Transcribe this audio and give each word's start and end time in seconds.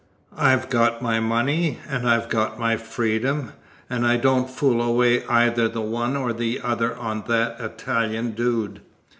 I've 0.39 0.67
got 0.71 1.03
my 1.03 1.19
money, 1.19 1.77
and 1.87 2.09
I've 2.09 2.27
got 2.27 2.57
my 2.57 2.75
freedom, 2.75 3.51
and 3.87 4.03
I 4.03 4.17
don't 4.17 4.49
fool 4.49 4.81
away 4.81 5.23
either 5.27 5.67
the 5.67 5.81
one 5.81 6.17
or 6.17 6.33
the 6.33 6.59
other 6.63 6.97
on 6.97 7.25
that 7.27 7.59
Italian 7.61 8.31
dude!" 8.31 8.81